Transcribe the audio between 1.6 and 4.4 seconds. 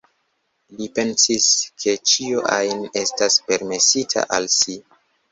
ke ĉio ajn estas permesita